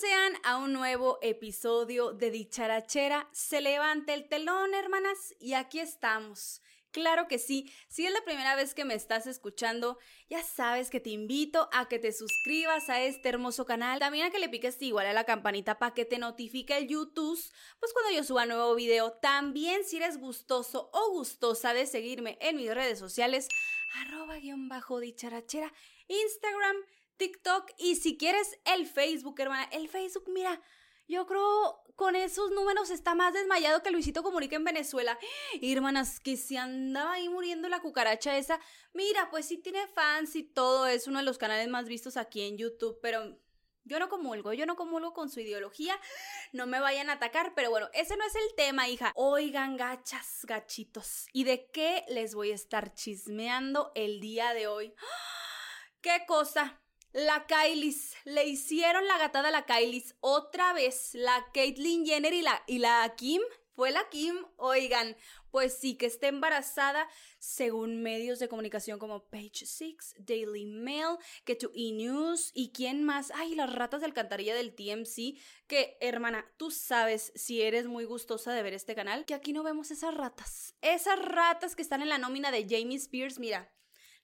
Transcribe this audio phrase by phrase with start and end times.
[0.00, 3.28] Sean a un nuevo episodio de Dicharachera.
[3.32, 6.62] Se levanta el telón, hermanas, y aquí estamos.
[6.90, 9.98] Claro que sí, si es la primera vez que me estás escuchando,
[10.30, 14.30] ya sabes que te invito a que te suscribas a este hermoso canal, también a
[14.30, 17.38] que le piques igual a la campanita para que te notifique el YouTube,
[17.78, 22.56] pues cuando yo suba nuevo video, también si eres gustoso o gustosa de seguirme en
[22.56, 23.48] mis redes sociales,
[23.94, 25.72] arroba guion bajo dicharachera,
[26.08, 26.76] Instagram,
[27.20, 30.58] TikTok y si quieres el Facebook, hermana, el Facebook, mira,
[31.06, 35.18] yo creo con esos números está más desmayado que Luisito Comunica en Venezuela.
[35.60, 38.58] Hermanas, que se andaba ahí muriendo la cucaracha esa.
[38.94, 42.40] Mira, pues sí tiene fans y todo, es uno de los canales más vistos aquí
[42.40, 43.38] en YouTube, pero
[43.84, 46.00] yo no comulgo, yo no comulgo con su ideología,
[46.54, 49.12] no me vayan a atacar, pero bueno, ese no es el tema, hija.
[49.14, 54.94] Oigan, gachas, gachitos, ¿y de qué les voy a estar chismeando el día de hoy?
[56.00, 56.80] ¿Qué cosa?
[57.12, 61.10] La Kylie's, le hicieron la gatada a la Kylie's otra vez.
[61.14, 63.42] La Caitlyn Jenner y la, y la Kim,
[63.74, 65.16] fue la Kim, oigan,
[65.50, 67.08] pues sí que está embarazada,
[67.38, 71.90] según medios de comunicación como Page Six, Daily Mail, que to E!
[71.92, 73.32] News y quién más.
[73.34, 75.36] Ay, las ratas de alcantarilla del TMC,
[75.66, 79.62] que hermana, tú sabes si eres muy gustosa de ver este canal, que aquí no
[79.62, 80.76] vemos esas ratas.
[80.82, 83.72] Esas ratas que están en la nómina de Jamie Spears, mira,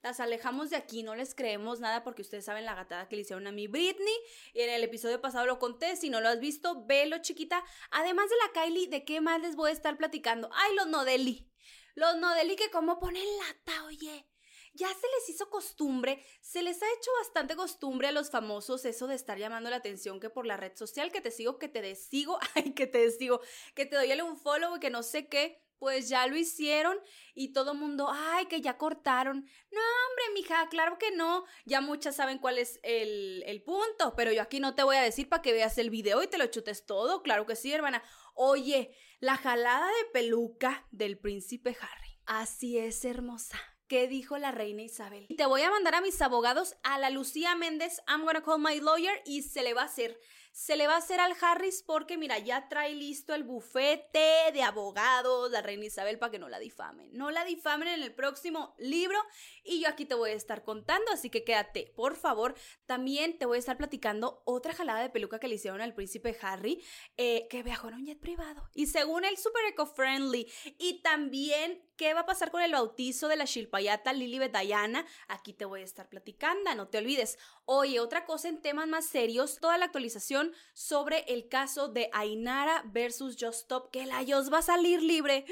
[0.02, 3.22] las alejamos de aquí, no les creemos nada porque ustedes saben la gatada que le
[3.22, 4.14] hicieron a mi Britney.
[4.54, 7.64] Y en el episodio pasado lo conté, si no lo has visto, velo chiquita.
[7.90, 10.48] Además de la Kylie, ¿de qué más les voy a estar platicando?
[10.52, 11.50] Ay, los Nodeli.
[11.94, 14.26] Los Nodeli que como ponen lata, oye.
[14.74, 19.06] Ya se les hizo costumbre, se les ha hecho bastante costumbre a los famosos eso
[19.06, 21.80] de estar llamando la atención que por la red social, que te sigo, que te
[21.80, 23.40] desigo, ay, que te desigo,
[23.74, 26.98] que te doy un follow, que no sé qué pues ya lo hicieron
[27.34, 29.40] y todo el mundo, ay, que ya cortaron.
[29.70, 31.44] No, hombre, mija, claro que no.
[31.64, 35.02] Ya muchas saben cuál es el, el punto, pero yo aquí no te voy a
[35.02, 37.22] decir para que veas el video y te lo chutes todo.
[37.22, 38.02] Claro que sí, hermana.
[38.34, 42.18] Oye, la jalada de peluca del príncipe Harry.
[42.26, 43.58] Así es, hermosa.
[43.88, 45.28] ¿Qué dijo la reina Isabel?
[45.36, 48.80] Te voy a mandar a mis abogados a la Lucía Méndez, I'm gonna call my
[48.80, 50.18] lawyer, y se le va a hacer
[50.56, 54.62] se le va a hacer al Harris porque, mira, ya trae listo el bufete de
[54.62, 57.10] abogados, la reina Isabel, para que no la difamen.
[57.12, 59.18] No la difamen en el próximo libro
[59.64, 62.54] y yo aquí te voy a estar contando, así que quédate, por favor.
[62.86, 66.34] También te voy a estar platicando otra jalada de peluca que le hicieron al príncipe
[66.40, 66.82] Harry,
[67.18, 68.70] eh, que viajó en un jet privado.
[68.72, 70.50] Y según él, super eco-friendly.
[70.78, 75.04] Y también, ¿qué va a pasar con el bautizo de la Shilpayata Lilibet Diana?
[75.28, 77.38] Aquí te voy a estar platicando, no te olvides.
[77.64, 82.82] Oye, otra cosa en temas más serios, toda la actualización sobre el caso de Ainara
[82.86, 85.46] versus Just Stop, que la Just va a salir libre.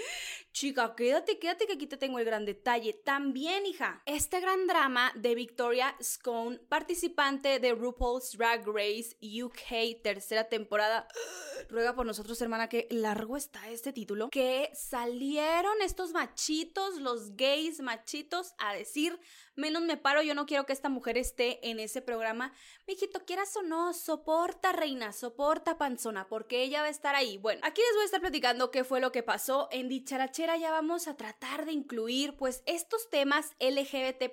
[0.54, 2.92] Chica, quédate, quédate que aquí te tengo el gran detalle.
[2.92, 10.48] También, hija, este gran drama de Victoria Scone, participante de RuPaul's Drag Race UK, tercera
[10.48, 11.08] temporada.
[11.68, 14.30] Ruega por nosotros, hermana, que largo está este título.
[14.30, 19.18] Que salieron estos machitos, los gays machitos, a decir
[19.56, 22.52] menos me paro, yo no quiero que esta mujer esté en ese programa.
[22.86, 27.38] Mijito, quieras o no, soporta, reina, soporta, panzona, porque ella va a estar ahí.
[27.38, 29.68] Bueno, aquí les voy a estar platicando qué fue lo que pasó.
[29.72, 34.30] En Dicharachera ya vamos a tratar de incluir, pues, estos temas LGBT,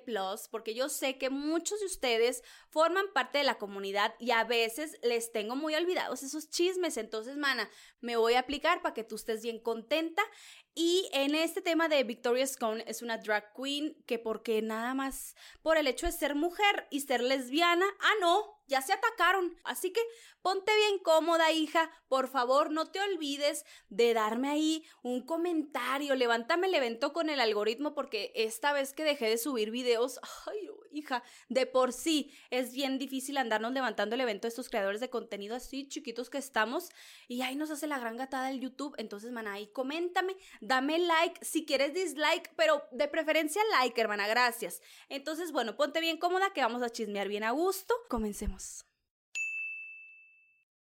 [0.50, 2.42] porque yo sé que muchos de ustedes
[2.72, 6.96] forman parte de la comunidad y a veces les tengo muy olvidados esos chismes.
[6.96, 7.68] Entonces, mana,
[8.00, 10.22] me voy a aplicar para que tú estés bien contenta.
[10.74, 15.36] Y en este tema de Victoria Scone es una drag queen que porque nada más
[15.60, 19.54] por el hecho de ser mujer y ser lesbiana, ah no, ya se atacaron.
[19.64, 20.00] Así que
[20.40, 21.90] ponte bien cómoda, hija.
[22.08, 26.14] Por favor, no te olvides de darme ahí un comentario.
[26.14, 30.70] Levántame el evento con el algoritmo porque esta vez que dejé de subir videos, ay,
[30.92, 35.10] hija, de por sí es bien difícil andarnos levantando el evento de estos creadores de
[35.10, 36.90] contenido así chiquitos que estamos
[37.28, 38.94] y ahí nos hace la gran gatada el YouTube.
[38.98, 44.80] Entonces, man, ahí coméntame, dame like, si quieres dislike, pero de preferencia like, hermana, gracias.
[45.08, 47.94] Entonces, bueno, ponte bien cómoda que vamos a chismear bien a gusto.
[48.08, 48.84] Comencemos.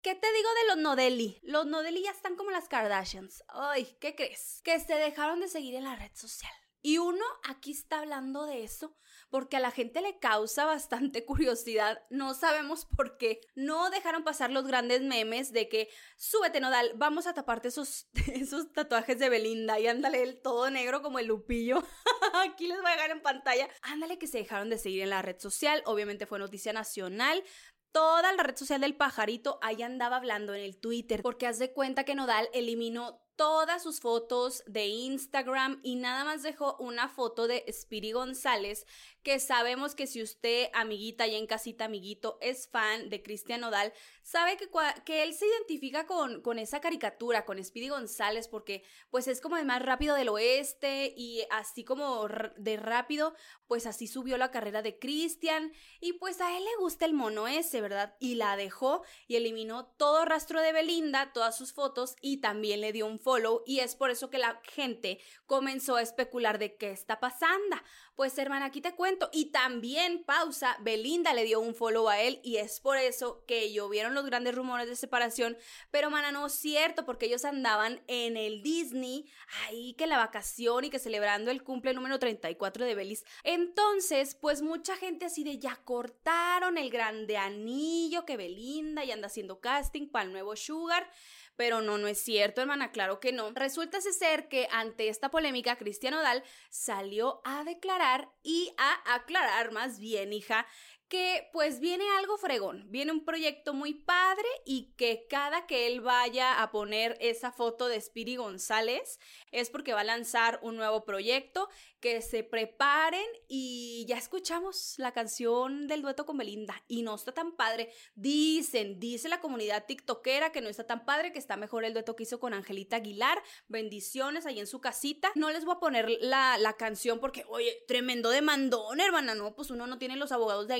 [0.03, 1.39] ¿Qué te digo de los Nodeli?
[1.43, 3.41] Los Nodeli ya están como las Kardashians.
[3.47, 4.59] Ay, ¿qué crees?
[4.61, 6.51] Que se dejaron de seguir en la red social.
[6.81, 8.97] Y uno aquí está hablando de eso
[9.33, 12.03] porque a la gente le causa bastante curiosidad.
[12.11, 13.41] No sabemos por qué.
[13.55, 18.71] No dejaron pasar los grandes memes de que súbete nodal, vamos a taparte esos, esos
[18.73, 21.83] tatuajes de Belinda y ándale el todo negro como el lupillo.
[22.45, 23.67] Aquí les voy a dejar en pantalla.
[23.81, 25.81] Ándale que se dejaron de seguir en la red social.
[25.87, 27.43] Obviamente fue noticia nacional
[27.91, 31.73] toda la red social del pajarito ahí andaba hablando en el Twitter, porque haz de
[31.73, 37.47] cuenta que Nodal eliminó todas sus fotos de Instagram y nada más dejó una foto
[37.47, 38.85] de Spiri González,
[39.23, 43.93] que sabemos que si usted, amiguita y en casita, amiguito, es fan de Cristian Nodal,
[44.21, 44.69] sabe que,
[45.05, 49.57] que él se identifica con, con esa caricatura, con Speedy González, porque pues es como
[49.57, 52.27] el más rápido del oeste y así como
[52.57, 53.33] de rápido,
[53.67, 55.71] pues así subió la carrera de Cristian
[56.01, 58.15] y pues a él le gusta el mono ese, ¿verdad?
[58.19, 62.91] Y la dejó y eliminó todo rastro de Belinda, todas sus fotos y también le
[62.91, 66.91] dio un follow y es por eso que la gente comenzó a especular de qué
[66.91, 67.77] está pasando.
[68.15, 69.29] Pues hermana, aquí te cuento.
[69.33, 73.73] Y también, pausa, Belinda le dio un follow a él y es por eso que
[73.73, 75.57] llovieron los grandes rumores de separación.
[75.89, 79.27] Pero mana, no es cierto, porque ellos andaban en el Disney,
[79.63, 83.25] ahí que la vacación y que celebrando el cumple número 34 de Belis.
[83.43, 89.25] Entonces, pues mucha gente así de ya cortaron el grande anillo que Belinda y anda
[89.25, 91.09] haciendo casting para el nuevo Sugar.
[91.55, 93.51] Pero no, no es cierto, hermana, claro que no.
[93.51, 98.02] Resulta ser que ante esta polémica, Cristian Odal salió a declarar
[98.43, 100.67] y a aclarar más bien, hija,
[101.13, 106.01] que pues viene algo fregón, viene un proyecto muy padre y que cada que él
[106.01, 109.19] vaya a poner esa foto de Spiri González
[109.51, 111.69] es porque va a lanzar un nuevo proyecto,
[112.03, 117.31] que se preparen y ya escuchamos la canción del dueto con Belinda y no está
[117.31, 117.93] tan padre.
[118.13, 122.17] Dicen, dice la comunidad tiktokera que no está tan padre, que está mejor el dueto
[122.17, 123.41] que hizo con Angelita Aguilar.
[123.69, 125.31] Bendiciones ahí en su casita.
[125.35, 129.69] No les voy a poner la, la canción porque, oye, tremendo demandón, hermana, no, pues
[129.69, 130.73] uno no tiene los abogados de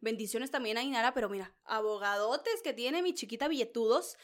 [0.00, 4.16] Bendiciones también a Ainara, pero mira, abogadotes que tiene mi chiquita billetudos.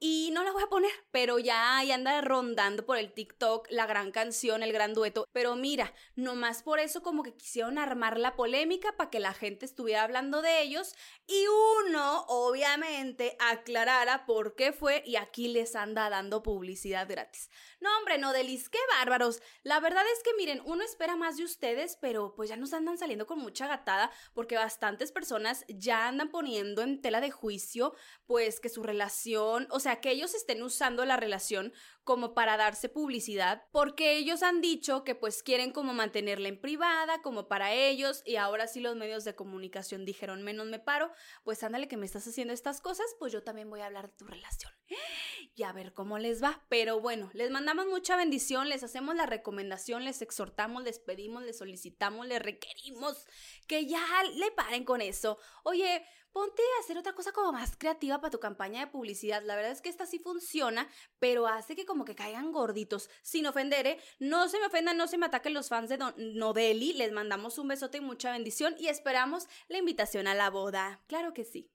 [0.00, 3.84] Y no la voy a poner, pero ya ahí anda rondando por el TikTok la
[3.84, 5.26] gran canción, el gran dueto.
[5.32, 9.66] Pero mira, nomás por eso como que quisieron armar la polémica para que la gente
[9.66, 10.94] estuviera hablando de ellos
[11.26, 11.46] y
[11.88, 17.50] uno, obviamente, aclarara por qué fue y aquí les anda dando publicidad gratis.
[17.80, 19.42] No, hombre, no, Delis, qué bárbaros.
[19.64, 22.98] La verdad es que miren, uno espera más de ustedes, pero pues ya nos andan
[22.98, 27.94] saliendo con mucha gatada porque bastantes personas ya andan poniendo en tela de juicio
[28.26, 31.72] pues que su relación, o sea, sea, que ellos estén usando la relación
[32.04, 37.22] como para darse publicidad, porque ellos han dicho que pues quieren como mantenerla en privada,
[37.22, 41.10] como para ellos, y ahora sí los medios de comunicación dijeron menos me paro,
[41.42, 44.16] pues ándale que me estás haciendo estas cosas, pues yo también voy a hablar de
[44.16, 44.72] tu relación
[45.54, 46.64] y a ver cómo les va.
[46.68, 51.58] Pero bueno, les mandamos mucha bendición, les hacemos la recomendación, les exhortamos, les pedimos, les
[51.58, 53.26] solicitamos, les requerimos
[53.66, 54.02] que ya
[54.34, 55.38] le paren con eso.
[55.62, 56.04] Oye,
[56.38, 59.42] ponte a hacer otra cosa como más creativa para tu campaña de publicidad.
[59.42, 60.88] La verdad es que esta sí funciona,
[61.18, 63.10] pero hace que como que caigan gorditos.
[63.22, 63.98] Sin ofender, ¿eh?
[64.20, 66.92] No se me ofendan, no se me ataquen los fans de Don Nodeli.
[66.92, 71.00] Les mandamos un besote y mucha bendición y esperamos la invitación a la boda.
[71.08, 71.72] Claro que sí.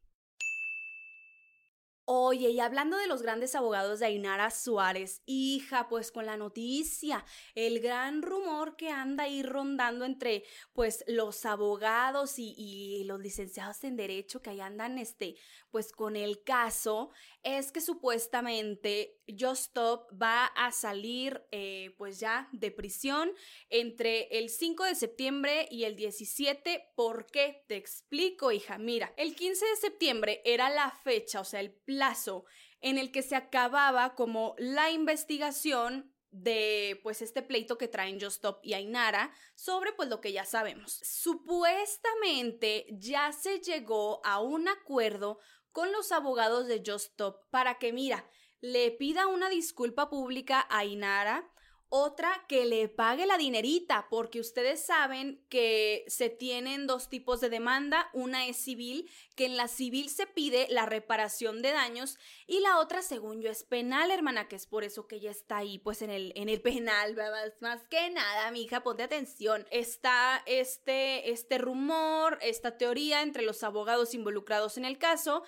[2.05, 7.23] Oye, y hablando de los grandes abogados de Ainara Suárez, hija, pues con la noticia,
[7.55, 13.85] el gran rumor que anda ahí rondando entre pues los abogados y, y los licenciados
[13.85, 15.35] en derecho que ahí andan, este,
[15.71, 22.71] pues con el caso, es que supuestamente Stop va a salir eh, pues ya de
[22.71, 23.31] prisión
[23.69, 26.91] entre el 5 de septiembre y el 17.
[26.95, 27.63] ¿Por qué?
[27.67, 28.77] Te explico, hija.
[28.77, 32.45] Mira, el 15 de septiembre era la fecha, o sea, el plazo
[32.81, 38.59] en el que se acababa como la investigación de pues este pleito que traen Stop
[38.63, 40.99] y Ainara sobre pues lo que ya sabemos.
[41.03, 45.39] Supuestamente ya se llegó a un acuerdo
[45.71, 48.27] con los abogados de Stop para que mira,
[48.63, 51.51] le pida una disculpa pública a Inara,
[51.89, 57.49] otra que le pague la dinerita, porque ustedes saben que se tienen dos tipos de
[57.49, 62.17] demanda, una es civil, que en la civil se pide la reparación de daños
[62.47, 65.57] y la otra, según yo, es penal, hermana, que es por eso que ella está
[65.57, 67.17] ahí, pues en el, en el penal,
[67.59, 73.61] más, que nada, mi hija, ponte atención, está este, este rumor, esta teoría entre los
[73.61, 75.43] abogados involucrados en el caso,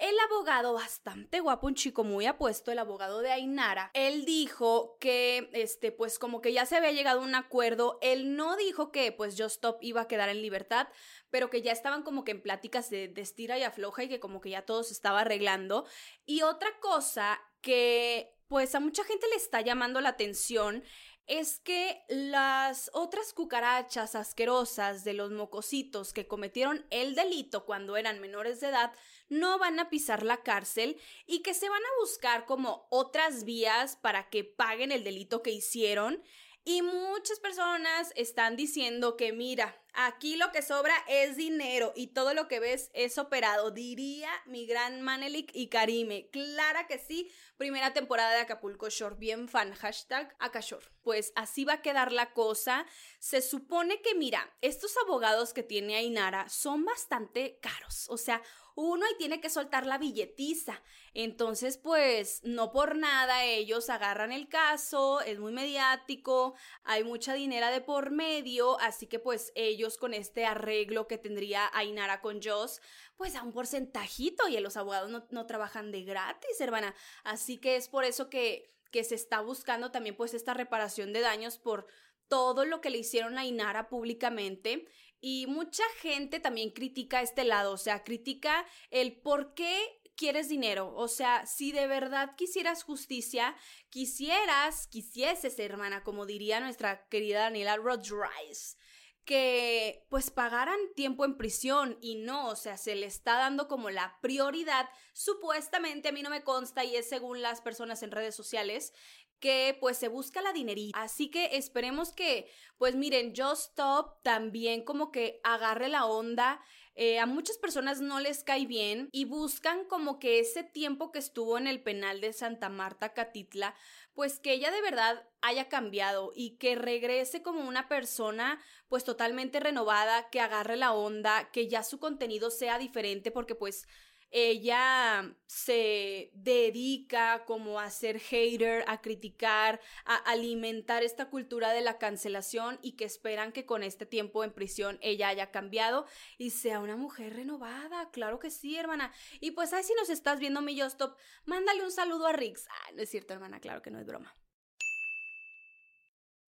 [0.00, 5.50] el abogado, bastante guapo, un chico muy apuesto, el abogado de Ainara, él dijo que,
[5.52, 7.98] este, pues como que ya se había llegado a un acuerdo.
[8.00, 10.88] Él no dijo que, pues, Just Stop iba a quedar en libertad,
[11.28, 14.20] pero que ya estaban como que en pláticas de, de estira y afloja y que
[14.20, 15.86] como que ya todo se estaba arreglando.
[16.24, 20.82] Y otra cosa que, pues, a mucha gente le está llamando la atención
[21.30, 28.20] es que las otras cucarachas asquerosas de los mocositos que cometieron el delito cuando eran
[28.20, 28.92] menores de edad
[29.30, 33.96] no van a pisar la cárcel y que se van a buscar como otras vías
[33.96, 36.22] para que paguen el delito que hicieron.
[36.62, 42.32] Y muchas personas están diciendo que mira, Aquí lo que sobra es dinero y todo
[42.32, 46.28] lo que ves es operado, diría mi gran Manelik y Karime.
[46.30, 50.86] Clara que sí, primera temporada de Acapulco Shore, bien fan, hashtag Acashore.
[51.02, 52.86] Pues así va a quedar la cosa.
[53.18, 58.42] Se supone que, mira, estos abogados que tiene Ainara son bastante caros, o sea,
[58.80, 60.82] uno ahí tiene que soltar la billetiza.
[61.12, 67.66] Entonces, pues, no por nada ellos agarran el caso, es muy mediático, hay mucha dinero
[67.66, 72.80] de por medio, así que pues ellos con este arreglo que tendría Ainara con Joss,
[73.16, 76.94] pues a un porcentajito y los abogados no, no trabajan de gratis, hermana.
[77.22, 81.20] Así que es por eso que, que se está buscando también pues esta reparación de
[81.20, 81.86] daños por
[82.28, 84.86] todo lo que le hicieron a Inara públicamente
[85.20, 90.92] y mucha gente también critica este lado, o sea, critica el por qué quieres dinero.
[90.94, 93.56] O sea, si de verdad quisieras justicia,
[93.88, 98.76] quisieras, quisieses, hermana, como diría nuestra querida Daniela Rodríguez,
[99.24, 103.88] que pues pagaran tiempo en prisión y no, o sea, se le está dando como
[103.88, 108.34] la prioridad, supuestamente a mí no me consta y es según las personas en redes
[108.34, 108.92] sociales,
[109.40, 111.00] que pues se busca la dinerita.
[111.00, 116.62] Así que esperemos que, pues miren, Just Stop también como que agarre la onda.
[116.94, 121.18] Eh, a muchas personas no les cae bien y buscan como que ese tiempo que
[121.18, 123.74] estuvo en el penal de Santa Marta Catitla,
[124.12, 129.60] pues que ella de verdad haya cambiado y que regrese como una persona pues totalmente
[129.60, 133.86] renovada, que agarre la onda, que ya su contenido sea diferente porque pues
[134.30, 141.98] ella se dedica como a ser hater, a criticar, a alimentar esta cultura de la
[141.98, 146.06] cancelación y que esperan que con este tiempo en prisión ella haya cambiado
[146.38, 148.10] y sea una mujer renovada.
[148.10, 149.12] Claro que sí, hermana.
[149.40, 152.66] Y pues ahí si nos estás viendo mi Yostop, mándale un saludo a Rix.
[152.68, 154.36] Ah, no es cierto, hermana, claro que no es broma.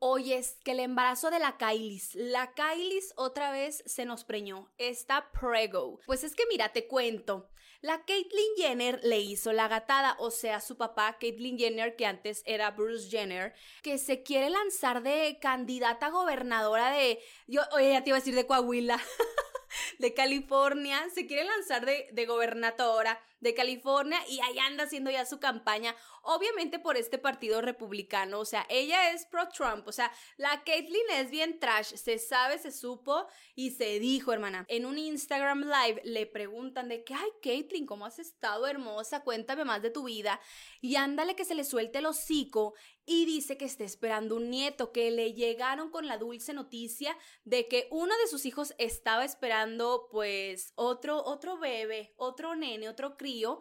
[0.04, 4.72] Oye, es que el embarazo de la Kailis, la Kailis otra vez se nos preñó,
[4.76, 6.00] está prego.
[6.06, 7.51] Pues es que mira, te cuento,
[7.82, 12.42] la Caitlyn Jenner le hizo la gatada, o sea, su papá, Caitlyn Jenner, que antes
[12.46, 17.18] era Bruce Jenner, que se quiere lanzar de candidata gobernadora de,
[17.52, 18.98] yo, oye, ya te iba a decir de Coahuila.
[19.98, 25.26] de California, se quiere lanzar de, de gobernadora de California y ahí anda haciendo ya
[25.26, 30.62] su campaña, obviamente por este partido republicano, o sea, ella es pro-Trump, o sea, la
[30.62, 34.64] Caitlyn es bien trash, se sabe, se supo y se dijo, hermana.
[34.68, 39.24] En un Instagram live le preguntan de que, ay, Caitlyn, ¿cómo has estado hermosa?
[39.24, 40.40] Cuéntame más de tu vida.
[40.80, 44.92] Y ándale que se le suelte el hocico y dice que está esperando un nieto,
[44.92, 50.08] que le llegaron con la dulce noticia de que uno de sus hijos estaba esperando
[50.10, 53.60] pues otro otro bebé, otro nene, otro crío.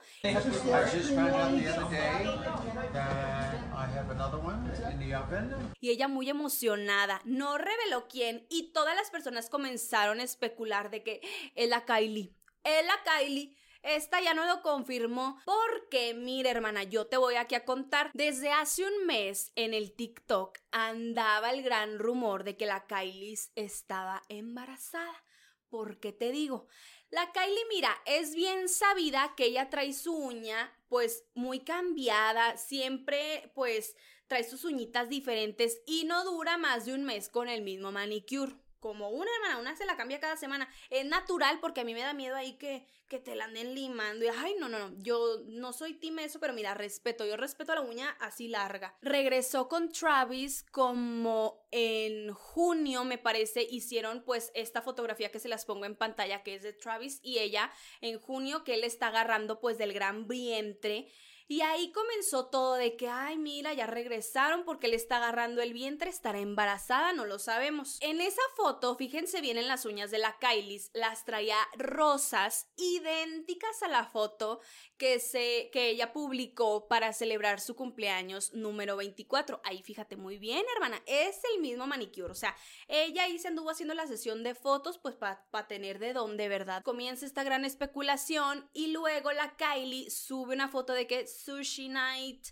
[5.79, 11.03] Y ella muy emocionada, no reveló quién y todas las personas comenzaron a especular de
[11.03, 11.21] que
[11.55, 12.36] es la Kylie.
[12.63, 17.55] Es la Kylie esta ya no lo confirmó porque, mira hermana, yo te voy aquí
[17.55, 18.11] a contar.
[18.13, 23.38] Desde hace un mes en el TikTok andaba el gran rumor de que la Kylie
[23.55, 25.23] estaba embarazada.
[25.69, 26.67] ¿Por qué te digo?
[27.09, 33.51] La Kylie, mira, es bien sabida que ella trae su uña pues muy cambiada, siempre
[33.55, 33.95] pues
[34.27, 38.55] trae sus uñitas diferentes y no dura más de un mes con el mismo manicure
[38.81, 40.67] como una hermana, una se la cambia cada semana.
[40.89, 44.25] Es natural porque a mí me da miedo ahí que, que te la anden limando.
[44.39, 44.95] Ay, no, no, no.
[44.97, 47.25] Yo no soy team eso, pero mira, respeto.
[47.25, 48.97] Yo respeto a la uña así larga.
[49.01, 55.65] Regresó con Travis como en junio, me parece, hicieron pues esta fotografía que se las
[55.65, 57.71] pongo en pantalla, que es de Travis y ella
[58.01, 61.07] en junio, que él está agarrando pues del gran vientre.
[61.51, 65.74] Y ahí comenzó todo de que, ay, mira, ya regresaron porque le está agarrando el
[65.74, 67.98] vientre, estará embarazada, no lo sabemos.
[68.00, 73.84] En esa foto, fíjense bien en las uñas de la Kylie, las traía rosas, idénticas
[73.84, 74.62] a la foto
[74.96, 79.60] que, se, que ella publicó para celebrar su cumpleaños número 24.
[79.65, 82.31] Ahí fíjate muy bien, hermana, es el mismo manicure.
[82.31, 82.55] O sea,
[82.88, 86.81] ella ahí se anduvo haciendo la sesión de fotos, pues para tener de dónde, ¿verdad?
[86.81, 92.48] Comienza esta gran especulación y luego la Kylie sube una foto de que sushi night.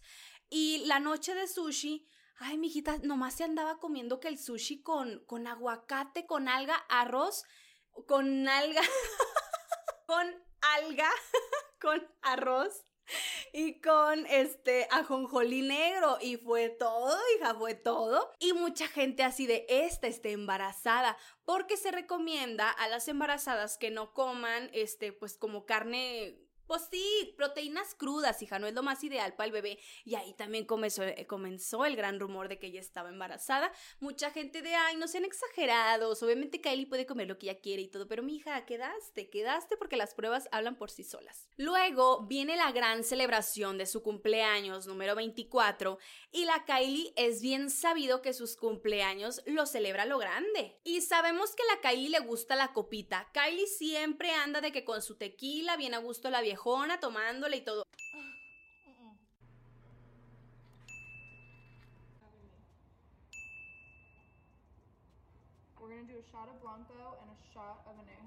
[0.50, 5.24] Y la noche de sushi, ay, mijita, nomás se andaba comiendo que el sushi con,
[5.26, 7.44] con aguacate, con alga, arroz,
[8.08, 8.82] con alga,
[10.08, 10.28] con
[10.62, 11.10] alga,
[11.82, 12.86] con arroz
[13.54, 18.32] y con este ajonjolí negro y fue todo, hija, fue todo.
[18.40, 23.92] Y mucha gente así de esta está embarazada porque se recomienda a las embarazadas que
[23.92, 29.04] no coman este pues como carne pues sí, proteínas crudas, hija, no es lo más
[29.04, 29.80] ideal para el bebé.
[30.06, 31.26] Y ahí también comenzó, eh,
[31.88, 33.72] el gran rumor de que ella estaba embarazada.
[34.00, 36.22] Mucha gente de, ay, no sean exagerados.
[36.22, 39.78] Obviamente Kylie puede comer lo que ella quiere y todo, pero mi hija, quedaste, quedaste
[39.78, 41.48] porque las pruebas hablan por sí solas.
[41.58, 45.98] Luego viene la gran celebración de su cumpleaños número 24
[46.32, 50.80] y la Kylie es bien sabido que sus cumpleaños lo celebra lo grande.
[50.84, 53.28] Y sabemos que a la Kylie le gusta la copita.
[53.34, 56.59] Kylie siempre anda de que con su tequila, bien a gusto la vieja
[57.00, 57.84] tomándole y todo.
[65.80, 68.19] We're gonna do a shot of Blanco and a shot of Anejo.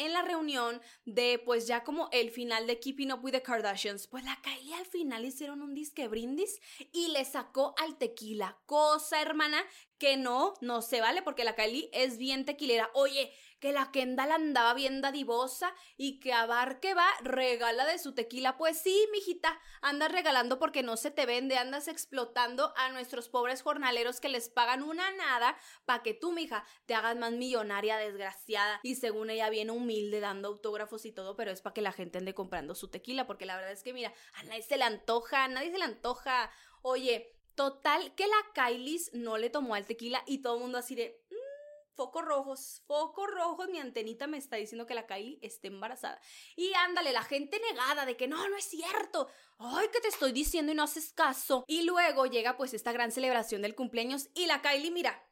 [0.00, 4.06] En la reunión de pues ya como el final de Keeping Up with the Kardashians,
[4.06, 6.60] pues la Kylie al final hicieron un disque brindis
[6.92, 9.62] y le sacó al tequila, cosa hermana
[9.98, 12.90] que no, no se vale porque la Kylie es bien tequilera.
[12.94, 17.98] Oye, que la Kendall andaba bien dadivosa y que a bar que va regala de
[17.98, 18.56] su tequila.
[18.56, 23.62] Pues sí, mijita, andas regalando porque no se te vende, andas explotando a nuestros pobres
[23.62, 28.80] jornaleros que les pagan una nada para que tú, mija, te hagas más millonaria desgraciada.
[28.82, 32.18] Y según ella viene humilde dando autógrafos y todo, pero es para que la gente
[32.18, 35.44] ande comprando su tequila, porque la verdad es que mira, a nadie se le antoja,
[35.44, 36.50] a nadie se le antoja.
[36.82, 40.94] Oye, Total, que la Kylie no le tomó al tequila y todo el mundo así
[40.94, 41.20] de,
[42.00, 46.18] focos rojos, focos rojos, mi antenita me está diciendo que la Kylie está embarazada.
[46.56, 49.28] Y ándale, la gente negada de que no, no es cierto.
[49.58, 51.62] Ay, que te estoy diciendo y no haces caso.
[51.68, 55.22] Y luego llega pues esta gran celebración del cumpleaños y la Kylie, mira,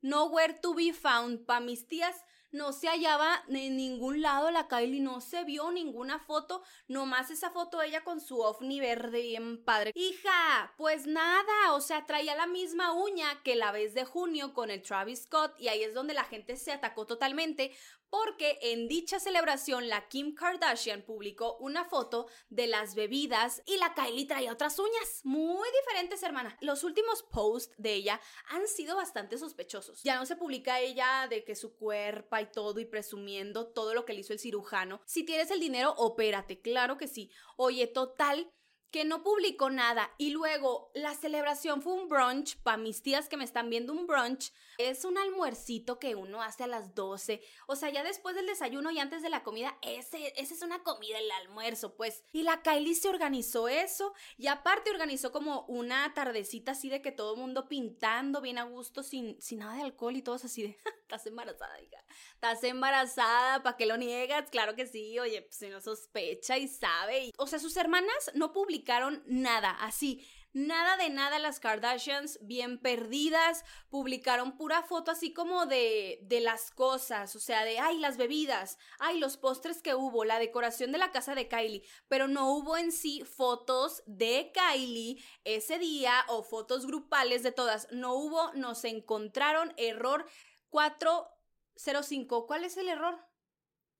[0.00, 1.46] nowhere to be found.
[1.46, 2.16] Pa' mis tías
[2.52, 7.50] no se hallaba en ningún lado la Kylie, no se vio ninguna foto, nomás esa
[7.50, 9.92] foto ella con su ovni verde bien padre.
[9.94, 14.70] Hija, pues nada, o sea, traía la misma uña que la vez de junio con
[14.70, 17.72] el Travis Scott y ahí es donde la gente se atacó totalmente
[18.12, 23.94] porque en dicha celebración la Kim Kardashian publicó una foto de las bebidas y la
[23.94, 26.54] Kylie traía otras uñas, muy diferentes, hermana.
[26.60, 28.20] Los últimos posts de ella
[28.50, 30.02] han sido bastante sospechosos.
[30.02, 34.04] Ya no se publica ella de que su cuerpo y todo y presumiendo todo lo
[34.04, 35.00] que le hizo el cirujano.
[35.06, 37.30] Si tienes el dinero, opérate, claro que sí.
[37.56, 38.52] Oye, total
[38.92, 40.12] que no publicó nada.
[40.18, 44.06] Y luego la celebración fue un brunch, para mis tías que me están viendo un
[44.06, 48.46] brunch, es un almuercito que uno hace a las 12, o sea, ya después del
[48.46, 52.24] desayuno y antes de la comida, ese, ese es una comida, el almuerzo, pues.
[52.32, 57.12] Y la Kylie se organizó eso y aparte organizó como una tardecita así de que
[57.12, 60.62] todo el mundo pintando bien a gusto, sin, sin nada de alcohol y todos así
[60.62, 60.78] de,
[61.12, 64.48] estás embarazada, hija, estás embarazada, ¿para qué lo niegas?
[64.48, 67.32] Claro que sí, oye, pues si no sospecha y sabe.
[67.36, 73.64] o sea, sus hermanas no publicaron nada, así, nada de nada las Kardashians, bien perdidas,
[73.90, 78.78] publicaron pura foto así como de, de las cosas, o sea, de, ay, las bebidas,
[78.98, 82.78] ay, los postres que hubo, la decoración de la casa de Kylie, pero no hubo
[82.78, 88.84] en sí fotos de Kylie ese día o fotos grupales de todas, no hubo, nos
[88.84, 90.26] encontraron error
[90.72, 93.14] 405, ¿cuál es el error?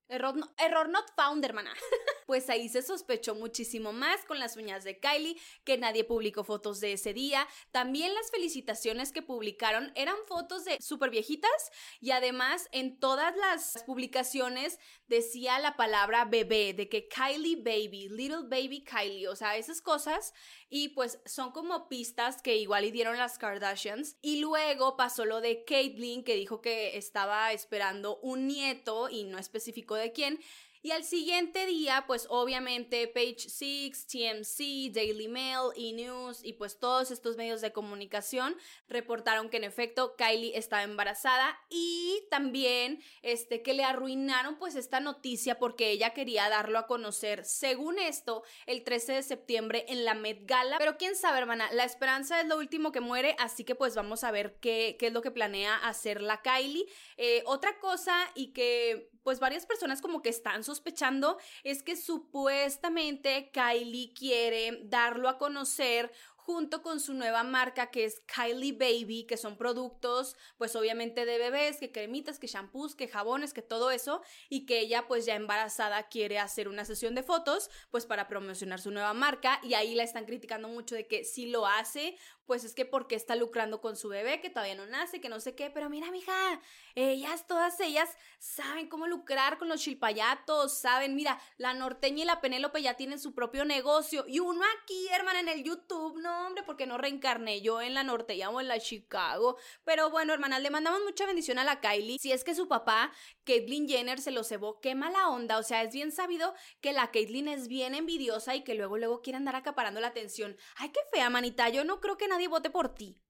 [0.09, 1.73] Error, error not found, hermana.
[2.27, 6.81] pues ahí se sospechó muchísimo más con las uñas de Kylie, que nadie publicó fotos
[6.81, 7.47] de ese día.
[7.71, 13.85] También las felicitaciones que publicaron eran fotos de súper viejitas y además en todas las
[13.85, 19.81] publicaciones decía la palabra bebé, de que Kylie baby, little baby Kylie, o sea, esas
[19.81, 20.33] cosas.
[20.75, 24.17] Y pues son como pistas que igual y dieron las Kardashians.
[24.23, 29.37] Y luego pasó lo de Caitlyn, que dijo que estaba esperando un nieto y no
[29.37, 30.41] especificó de quién.
[30.85, 35.93] Y al siguiente día, pues obviamente Page Six, TMC, Daily Mail, E!
[35.93, 38.57] News y pues todos estos medios de comunicación
[38.89, 44.99] reportaron que en efecto Kylie estaba embarazada y también este que le arruinaron pues esta
[44.99, 50.15] noticia porque ella quería darlo a conocer según esto el 13 de septiembre en la
[50.15, 50.79] Met Gala.
[50.79, 54.25] Pero quién sabe, hermana, la esperanza es lo último que muere, así que pues vamos
[54.25, 56.87] a ver qué, qué es lo que planea hacer la Kylie.
[57.19, 63.51] Eh, otra cosa y que pues varias personas como que están sospechando es que supuestamente
[63.53, 66.13] Kylie quiere darlo a conocer
[66.45, 71.39] junto con su nueva marca que es Kylie Baby, que son productos pues obviamente de
[71.39, 75.37] bebés, que cremitas, que shampoos, que jabones, que todo eso, y que ella pues ya
[75.37, 79.95] embarazada quiere hacer una sesión de fotos pues para promocionar su nueva marca y ahí
[79.95, 83.81] la están criticando mucho de que si lo hace pues es que porque está lucrando
[83.81, 86.61] con su bebé que todavía no nace, que no sé qué, pero mira, mija,
[86.95, 92.41] ellas, todas ellas saben cómo lucrar con los chilpayatos, saben, mira, la norteña y la
[92.41, 96.63] Penélope ya tienen su propio negocio y uno aquí, hermana, en el YouTube, no, hombre,
[96.65, 100.71] porque no reencarné yo en la norteña o en la Chicago, pero bueno, hermana, le
[100.71, 103.13] mandamos mucha bendición a la Kylie, si es que su papá,
[103.45, 107.11] Caitlyn Jenner, se lo cebó, qué mala onda, o sea, es bien sabido que la
[107.11, 111.01] Caitlyn es bien envidiosa y que luego, luego quiere andar acaparando la atención, ay, qué
[111.13, 113.23] fea, manita, yo no creo que nadie vote por ti.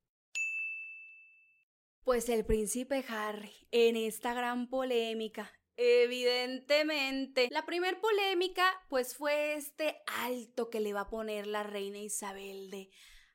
[2.05, 7.49] Pues el príncipe Harry, en esta gran polémica, Evidentemente.
[7.51, 12.71] La primer polémica, pues fue este alto que le va a poner la reina Isabel
[12.71, 12.91] de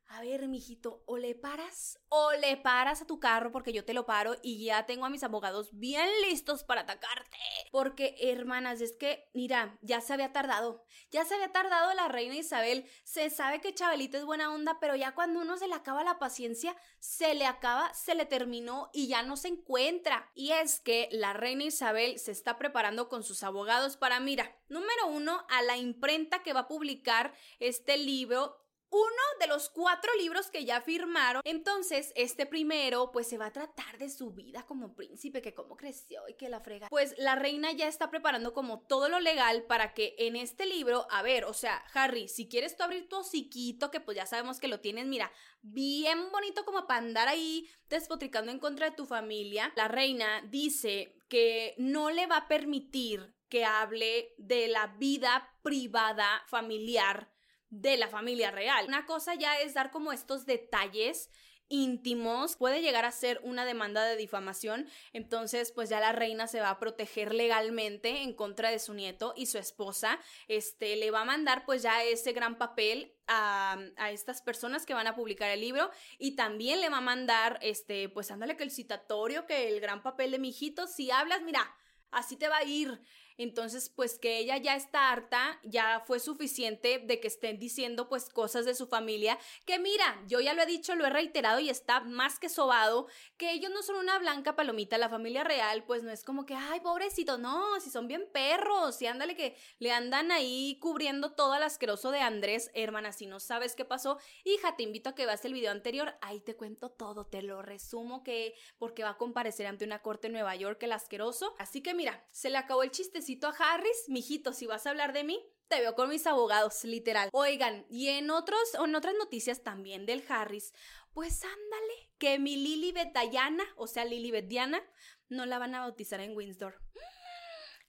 [0.09, 3.93] a ver, mijito, o le paras o le paras a tu carro porque yo te
[3.93, 7.37] lo paro y ya tengo a mis abogados bien listos para atacarte.
[7.71, 10.83] Porque, hermanas, es que, mira, ya se había tardado.
[11.11, 12.89] Ya se había tardado la reina Isabel.
[13.03, 16.19] Se sabe que Chabelita es buena onda, pero ya cuando uno se le acaba la
[16.19, 20.31] paciencia, se le acaba, se le terminó y ya no se encuentra.
[20.33, 25.07] Y es que la reina Isabel se está preparando con sus abogados para, mira, número
[25.07, 28.66] uno, a la imprenta que va a publicar este libro
[28.97, 31.41] uno de los cuatro libros que ya firmaron.
[31.45, 35.77] Entonces, este primero, pues se va a tratar de su vida como príncipe, que cómo
[35.77, 36.89] creció y que la frega.
[36.89, 41.07] Pues la reina ya está preparando como todo lo legal para que en este libro,
[41.11, 44.59] a ver, o sea, Harry, si quieres tú abrir tu hociquito, que pues ya sabemos
[44.59, 45.31] que lo tienes, mira,
[45.61, 51.21] bien bonito como para andar ahí despotricando en contra de tu familia, la reina dice
[51.29, 57.36] que no le va a permitir que hable de la vida privada familiar
[57.69, 58.85] de la familia real.
[58.87, 61.29] Una cosa ya es dar como estos detalles
[61.69, 66.61] íntimos, puede llegar a ser una demanda de difamación, entonces pues ya la reina se
[66.61, 71.21] va a proteger legalmente en contra de su nieto y su esposa, este le va
[71.21, 73.77] a mandar pues ya ese gran papel a,
[74.11, 78.07] estas personas que van a publicar el libro y también le va a mandar este
[78.09, 81.75] pues ándale que el citatorio, que el gran papel de mi hijito, si hablas, mira,
[82.11, 83.01] así te va a ir.
[83.37, 88.29] Entonces, pues que ella ya está harta, ya fue suficiente de que estén diciendo pues
[88.29, 91.69] cosas de su familia, que mira, yo ya lo he dicho, lo he reiterado y
[91.69, 96.03] está más que sobado, que ellos no son una blanca palomita, la familia real, pues
[96.03, 99.91] no es como que, ay, pobrecito, no, si son bien perros, y ándale que le
[99.91, 104.75] andan ahí cubriendo todo el asqueroso de Andrés, hermana, si no sabes qué pasó, hija,
[104.75, 108.23] te invito a que veas el video anterior, ahí te cuento todo, te lo resumo
[108.23, 111.93] que porque va a comparecer ante una corte en Nueva York el asqueroso, así que
[111.93, 115.39] mira, se le acabó el chiste a Harris, mijito, si vas a hablar de mí,
[115.67, 117.29] te veo con mis abogados, literal.
[117.33, 120.73] Oigan, y en otros, en otras noticias también del Harris,
[121.13, 124.81] pues ándale, que mi Lilibet Diana, o sea, Lilibet Diana,
[125.29, 126.81] no la van a bautizar en Windsor.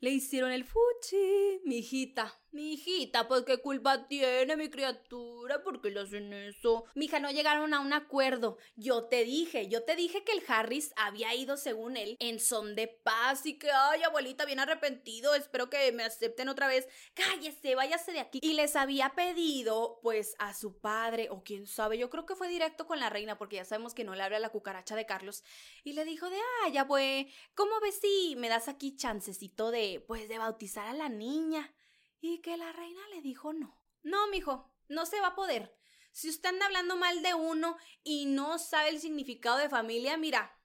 [0.00, 2.40] Le hicieron el fuchi, mi hijita.
[2.58, 6.86] Mi hijita, pues qué culpa tiene mi criatura, ¿por qué le hacen eso?
[6.96, 8.58] Mija, no llegaron a un acuerdo.
[8.74, 12.74] Yo te dije, yo te dije que el Harris había ido, según él, en son
[12.74, 16.88] de paz y que, ay, abuelita, bien arrepentido, espero que me acepten otra vez.
[17.14, 18.40] Cállese, váyase de aquí.
[18.42, 22.48] Y les había pedido, pues, a su padre, o quién sabe, yo creo que fue
[22.48, 25.44] directo con la reina, porque ya sabemos que no le habla la cucaracha de Carlos.
[25.84, 30.28] Y le dijo de, ay, ya, ¿cómo ves si me das aquí chancecito de, pues,
[30.28, 31.72] de bautizar a la niña?
[32.20, 33.80] Y que la reina le dijo no.
[34.02, 35.76] No, mijo, no se va a poder.
[36.12, 40.57] Si usted anda hablando mal de uno y no sabe el significado de familia, mira,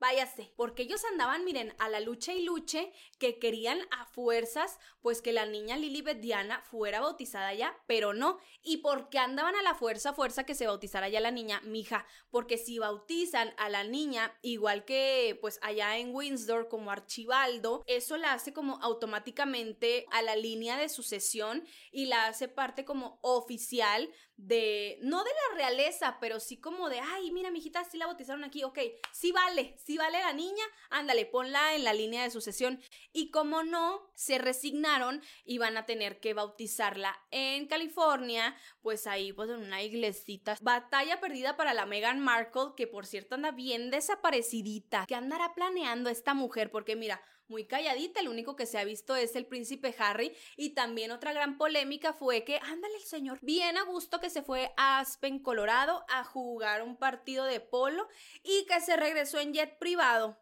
[0.00, 5.20] váyase, porque ellos andaban, miren, a la lucha y luche, que querían a fuerzas, pues
[5.20, 9.74] que la niña Lilibet Diana fuera bautizada ya, pero no, y porque andaban a la
[9.74, 14.36] fuerza, fuerza que se bautizara ya la niña, mija, porque si bautizan a la niña,
[14.42, 20.34] igual que pues allá en Windsor como Archibaldo, eso la hace como automáticamente a la
[20.34, 26.40] línea de sucesión y la hace parte como oficial de, no de la realeza, pero
[26.40, 28.78] sí como de, ay, mira, mijita, sí la bautizaron aquí, ok,
[29.12, 32.80] sí vale, sí vale la niña, ándale, ponla en la línea de sucesión.
[33.12, 39.32] Y como no, se resignaron y van a tener que bautizarla en California, pues ahí,
[39.32, 40.56] pues en una iglesita.
[40.60, 45.04] Batalla perdida para la Meghan Markle, que por cierto anda bien desaparecidita.
[45.06, 46.70] ¿Qué andará planeando esta mujer?
[46.70, 50.70] Porque mira, muy calladita, el único que se ha visto es el príncipe Harry y
[50.70, 54.72] también otra gran polémica fue que, ándale el señor, bien a gusto que se fue
[54.76, 58.08] a Aspen, Colorado a jugar un partido de polo
[58.42, 60.40] y que se regresó en jet privado.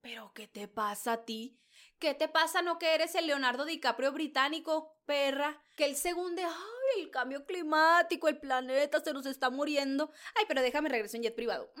[0.00, 1.60] Pero ¿qué te pasa a ti?
[1.98, 5.60] ¿Qué te pasa no que eres el Leonardo DiCaprio británico, perra?
[5.74, 10.12] Que el segundo, ay, el cambio climático, el planeta se nos está muriendo.
[10.36, 11.72] Ay, pero déjame regreso en jet privado.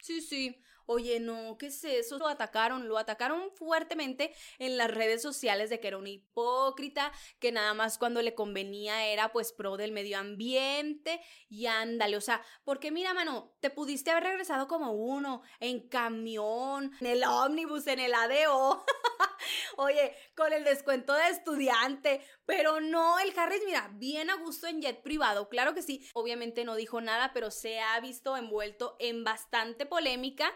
[0.00, 0.62] sí, sí.
[0.86, 2.18] Oye, no, ¿qué es eso?
[2.18, 7.52] Lo atacaron, lo atacaron fuertemente en las redes sociales de que era un hipócrita, que
[7.52, 12.42] nada más cuando le convenía era pues pro del medio ambiente y ándale, o sea,
[12.64, 18.00] porque mira, mano, te pudiste haber regresado como uno, en camión, en el ómnibus, en
[18.00, 18.84] el ADO.
[19.76, 24.82] Oye, con el descuento de estudiante, pero no, el Harris, mira, bien a gusto en
[24.82, 26.06] jet privado, claro que sí.
[26.14, 30.52] Obviamente no dijo nada, pero se ha visto envuelto en bastante polémica.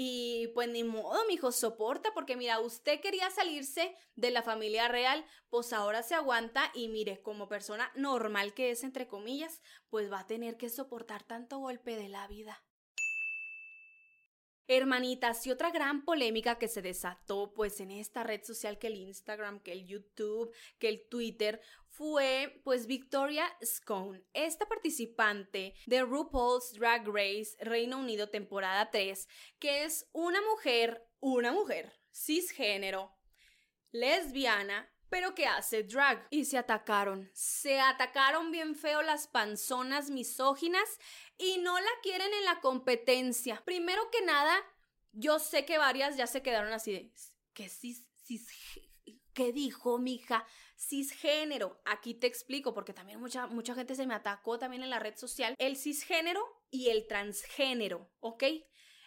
[0.00, 5.26] Y pues ni modo, mijo, soporta, porque mira, usted quería salirse de la familia real,
[5.48, 10.20] pues ahora se aguanta y mire, como persona normal que es, entre comillas, pues va
[10.20, 12.62] a tener que soportar tanto golpe de la vida.
[14.68, 18.96] Hermanitas, y otra gran polémica que se desató pues en esta red social que el
[18.96, 26.74] Instagram, que el YouTube, que el Twitter, fue pues Victoria Scone, esta participante de RuPaul's
[26.74, 29.26] Drag Race Reino Unido temporada 3,
[29.58, 33.16] que es una mujer, una mujer cisgénero,
[33.90, 36.26] lesbiana, pero que hace drag.
[36.30, 37.30] Y se atacaron.
[37.32, 40.98] Se atacaron bien feo las panzonas misóginas
[41.36, 43.62] y no la quieren en la competencia.
[43.64, 44.56] Primero que nada,
[45.12, 47.12] yo sé que varias ya se quedaron así de.
[47.52, 48.48] ¿Qué cis, cis,
[49.38, 50.44] ¿Qué dijo, mija?
[50.76, 51.80] Cisgénero.
[51.84, 55.16] Aquí te explico, porque también mucha, mucha gente se me atacó también en la red
[55.16, 55.54] social.
[55.58, 58.44] El cisgénero y el transgénero, ¿ok?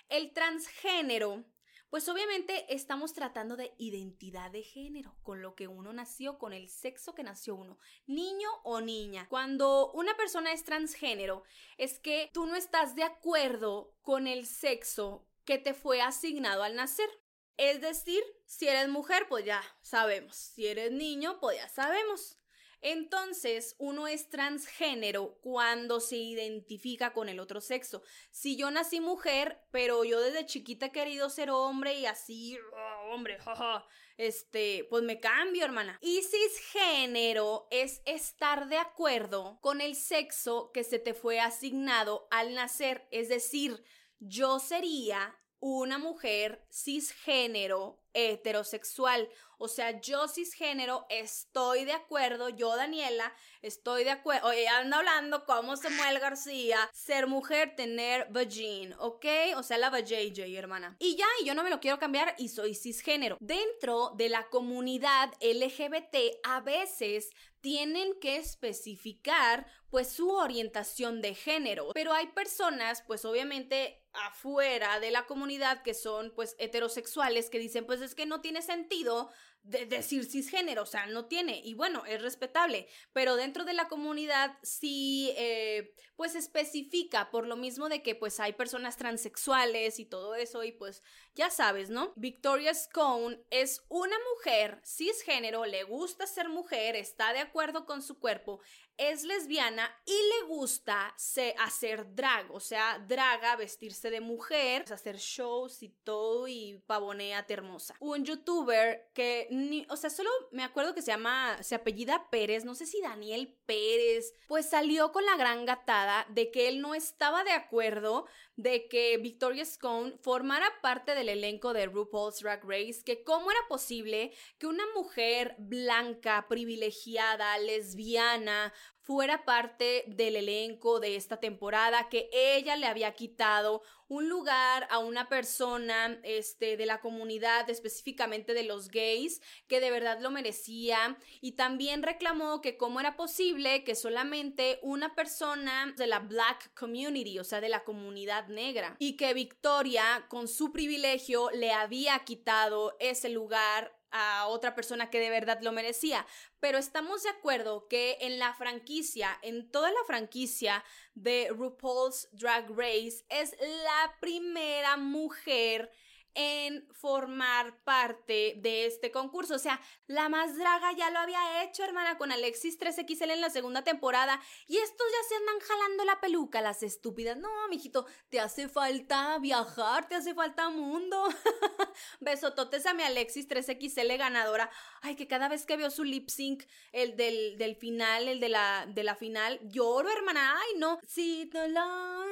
[0.08, 1.44] El transgénero
[1.92, 6.70] pues obviamente estamos tratando de identidad de género, con lo que uno nació, con el
[6.70, 7.78] sexo que nació uno,
[8.08, 9.28] niño o niña.
[9.28, 11.44] Cuando una persona es transgénero,
[11.78, 16.76] es que tú no estás de acuerdo con el sexo que te fue asignado al
[16.76, 17.10] nacer.
[17.58, 20.38] Es decir, si eres mujer, pues ya sabemos.
[20.38, 22.38] Si eres niño, pues ya sabemos.
[22.82, 28.02] Entonces, uno es transgénero cuando se identifica con el otro sexo.
[28.32, 33.14] Si yo nací mujer, pero yo desde chiquita he querido ser hombre y así, oh,
[33.14, 33.86] hombre, jaja,
[34.18, 36.00] este, pues me cambio, hermana.
[36.02, 42.56] Y cisgénero es estar de acuerdo con el sexo que se te fue asignado al
[42.56, 43.08] nacer.
[43.12, 43.84] Es decir,
[44.20, 49.30] yo sería una mujer cisgénero heterosexual.
[49.58, 55.46] O sea, yo cisgénero estoy de acuerdo, yo Daniela estoy de acuerdo, oye, anda hablando
[55.46, 59.26] como Samuel García, ser mujer, tener vagin, ¿ok?
[59.58, 60.96] O sea, la vajayjay, hermana.
[60.98, 63.38] Y ya, y yo no me lo quiero cambiar y soy cisgénero.
[63.40, 67.30] Dentro de la comunidad LGBT a veces
[67.62, 75.12] tienen que especificar pues su orientación de género, pero hay personas pues obviamente afuera de
[75.12, 79.32] la comunidad que son pues heterosexuales que dicen pues es que no tiene sentido
[79.64, 83.88] de decir cisgénero, o sea, no tiene, y bueno, es respetable, pero dentro de la
[83.88, 90.06] comunidad sí, eh, pues especifica por lo mismo de que pues hay personas transexuales y
[90.06, 91.04] todo eso, y pues
[91.36, 92.12] ya sabes, ¿no?
[92.16, 98.20] Victoria Scone es una mujer cisgénero, le gusta ser mujer, está de acuerdo con su
[98.20, 98.62] cuerpo,
[99.10, 101.16] es lesbiana y le gusta
[101.58, 107.96] hacer drag, o sea, draga, vestirse de mujer, hacer shows y todo y pavonea hermosa.
[108.00, 112.64] Un youtuber que ni, o sea, solo me acuerdo que se llama, se apellida Pérez,
[112.64, 116.94] no sé si Daniel Pérez, pues salió con la gran gatada de que él no
[116.94, 123.02] estaba de acuerdo de que Victoria Scone formara parte del elenco de RuPaul's Drag Race,
[123.04, 131.16] que cómo era posible que una mujer blanca, privilegiada, lesbiana, fuera parte del elenco de
[131.16, 137.00] esta temporada, que ella le había quitado un lugar a una persona este, de la
[137.00, 141.18] comunidad, específicamente de los gays, que de verdad lo merecía.
[141.40, 147.40] Y también reclamó que cómo era posible que solamente una persona de la black community,
[147.40, 152.96] o sea, de la comunidad negra, y que Victoria, con su privilegio, le había quitado
[153.00, 156.26] ese lugar a otra persona que de verdad lo merecía.
[156.60, 160.84] Pero estamos de acuerdo que en la franquicia, en toda la franquicia
[161.16, 165.92] de RuPaul's Drag Race, es la primera mujer
[166.36, 169.56] en formar parte de este concurso.
[169.56, 173.50] O sea, la más draga ya lo había hecho, hermana, con Alexis 3XL en la
[173.50, 174.40] segunda temporada.
[174.68, 177.38] Y estos ya se andan jalando la peluca, las estúpidas.
[177.38, 181.24] No, mijito, te hace falta viajar, te hace falta mundo.
[182.20, 184.70] Besototes a mi Alexis 3XL ganadora.
[185.02, 188.50] Ay, que cada vez que veo su lip sync, el del, del final, el de
[188.50, 190.58] la, de la final, lloro, hermana.
[190.58, 191.00] Ay, no.
[191.06, 192.32] Si no lo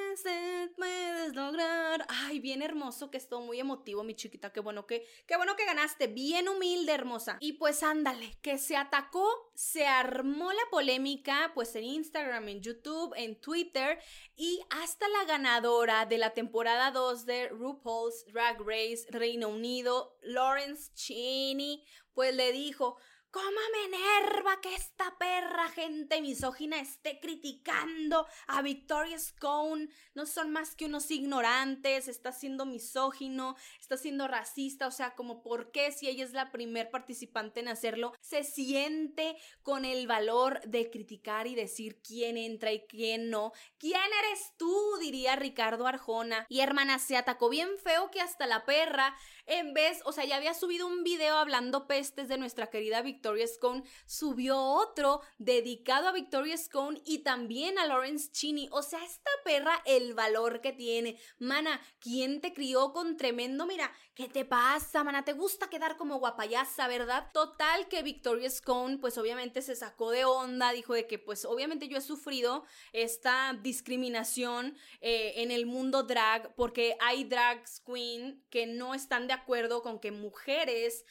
[0.76, 2.06] puedes lograr.
[2.08, 4.52] Ay, bien hermoso que estoy muy emotivo mi chiquita.
[4.52, 6.08] Qué bueno que, qué bueno que ganaste.
[6.08, 7.38] Bien humilde, hermosa.
[7.40, 13.14] Y pues ándale, que se atacó, se armó la polémica, pues en Instagram, en YouTube,
[13.16, 14.00] en Twitter
[14.36, 20.92] y hasta la ganadora de la temporada 2 de RuPaul's Drag Race Reino Unido, Lawrence
[20.94, 22.98] Cheney, pues le dijo,
[23.32, 29.88] ¿Cómo me enerva que esta perra gente misógina esté criticando a Victoria Scone?
[30.16, 35.44] No son más que unos ignorantes, está siendo misógino, está siendo racista, o sea, como
[35.44, 40.62] por qué si ella es la primer participante en hacerlo, se siente con el valor
[40.62, 43.52] de criticar y decir quién entra y quién no.
[43.78, 44.76] ¿Quién eres tú?
[45.00, 46.48] diría Ricardo Arjona.
[46.50, 49.16] Y hermana, se atacó bien feo que hasta la perra,
[49.46, 53.19] en vez, o sea, ya había subido un video hablando pestes de nuestra querida Victoria
[53.20, 58.70] Victoria Scone, subió otro dedicado a Victoria Scone y también a Lawrence Cheney.
[58.72, 61.20] O sea, esta perra, el valor que tiene.
[61.38, 63.66] Mana, ¿quién te crió con tremendo?
[63.66, 65.26] Mira, ¿qué te pasa, mana?
[65.26, 67.30] ¿Te gusta quedar como guapayasa, verdad?
[67.34, 71.90] Total que Victoria Scone, pues obviamente se sacó de onda, dijo de que, pues obviamente
[71.90, 78.66] yo he sufrido esta discriminación eh, en el mundo drag porque hay drag queen que
[78.66, 81.06] no están de acuerdo con que mujeres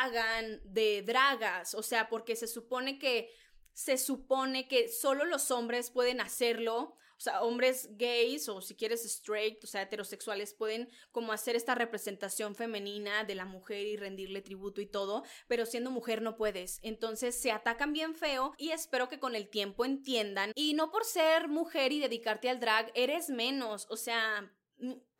[0.00, 3.30] hagan de dragas, o sea, porque se supone que
[3.74, 9.04] se supone que solo los hombres pueden hacerlo, o sea, hombres gays o si quieres
[9.04, 14.42] straight, o sea, heterosexuales pueden como hacer esta representación femenina de la mujer y rendirle
[14.42, 16.80] tributo y todo, pero siendo mujer no puedes.
[16.82, 21.04] Entonces se atacan bien feo y espero que con el tiempo entiendan y no por
[21.04, 24.52] ser mujer y dedicarte al drag eres menos, o sea,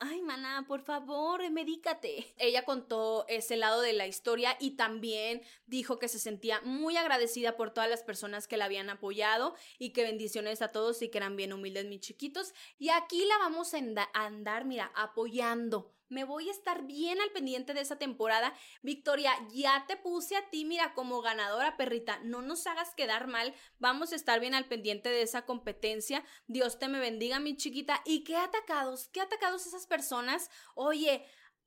[0.01, 2.35] Ay, maná, por favor, medícate.
[2.37, 7.57] Ella contó ese lado de la historia y también dijo que se sentía muy agradecida
[7.57, 11.19] por todas las personas que la habían apoyado y que bendiciones a todos y que
[11.19, 12.55] eran bien humildes mis chiquitos.
[12.77, 13.79] Y aquí la vamos a
[14.15, 18.55] andar, mira, apoyando me voy a estar bien al pendiente de esa temporada.
[18.83, 22.21] Victoria, ya te puse a ti, mira, como ganadora, perrita.
[22.23, 23.55] No nos hagas quedar mal.
[23.79, 26.25] Vamos a estar bien al pendiente de esa competencia.
[26.47, 28.03] Dios te me bendiga, mi chiquita.
[28.05, 29.09] ¿Y qué atacados?
[29.09, 30.51] ¿Qué atacados esas personas?
[30.75, 31.27] Oye,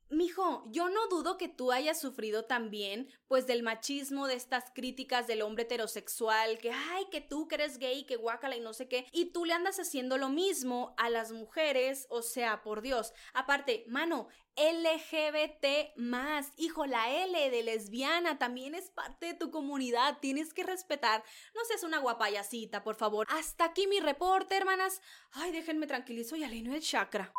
[0.10, 5.26] Mijo, yo no dudo que tú hayas sufrido también, pues del machismo, de estas críticas
[5.26, 8.88] del hombre heterosexual, que ay, que tú que eres gay, que guácala y no sé
[8.88, 13.13] qué, y tú le andas haciendo lo mismo a las mujeres, o sea, por Dios.
[13.34, 20.20] Aparte, mano, LGBT más, hijo, la L de lesbiana también es parte de tu comunidad,
[20.22, 21.24] tienes que respetar.
[21.56, 23.26] No seas una guapayacita, por favor.
[23.30, 25.02] Hasta aquí mi reporte, hermanas.
[25.32, 27.34] Ay, déjenme tranquilizo y alineo el chakra.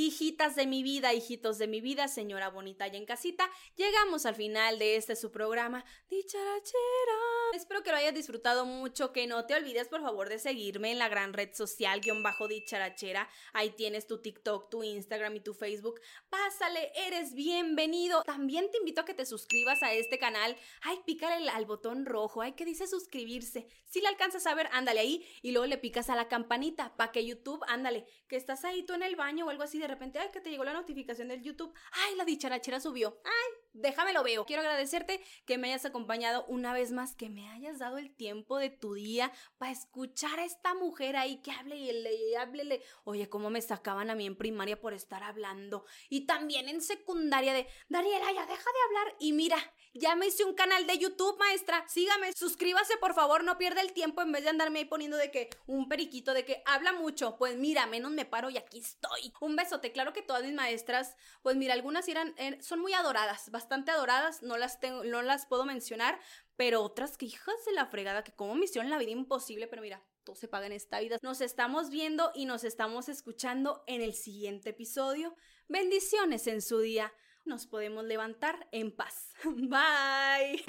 [0.00, 4.36] Hijitas de mi vida, hijitos de mi vida, señora bonita y en casita, llegamos al
[4.36, 7.18] final de este su programa, Dicharachera.
[7.52, 11.00] Espero que lo hayas disfrutado mucho, que no te olvides por favor de seguirme en
[11.00, 13.28] la gran red social guion bajo Dicharachera.
[13.52, 16.00] Ahí tienes tu TikTok, tu Instagram y tu Facebook.
[16.30, 18.22] Pásale, eres bienvenido.
[18.22, 20.56] También te invito a que te suscribas a este canal.
[20.82, 23.66] Ay, pícale al botón rojo, ay, que dice suscribirse.
[23.86, 27.10] Si le alcanzas a ver, ándale ahí y luego le picas a la campanita para
[27.10, 29.94] que YouTube, ándale, que estás ahí tú en el baño o algo así de de
[29.94, 34.12] repente, ay, que te llegó la notificación del YouTube, ay, la dicharachera subió, ay, déjame
[34.12, 34.44] lo veo.
[34.44, 38.58] Quiero agradecerte que me hayas acompañado una vez más, que me hayas dado el tiempo
[38.58, 42.82] de tu día para escuchar a esta mujer ahí que hable y le hable.
[43.04, 45.84] Oye, cómo me sacaban a mí en primaria por estar hablando.
[46.08, 49.16] Y también en secundaria de, Daniela, ya deja de hablar.
[49.20, 49.56] Y mira,
[49.94, 51.84] ya me hice un canal de YouTube, maestra.
[51.88, 55.30] Sígame, suscríbase, por favor, no pierda el tiempo en vez de andarme ahí poniendo de
[55.30, 57.36] que un periquito de que habla mucho.
[57.36, 59.32] Pues mira, menos me paro y aquí estoy.
[59.40, 59.92] Un besote.
[59.92, 64.42] Claro que todas mis maestras, pues mira, algunas eran, er, son muy adoradas, bastante adoradas,
[64.42, 66.18] no las tengo, no las puedo mencionar,
[66.56, 70.02] pero otras que hijas de la fregada, que como misión la vida imposible, pero mira,
[70.24, 71.18] todo se paga en esta vida.
[71.22, 75.36] Nos estamos viendo y nos estamos escuchando en el siguiente episodio.
[75.68, 77.12] Bendiciones en su día
[77.48, 79.32] nos podemos levantar en paz.
[79.44, 80.64] Bye.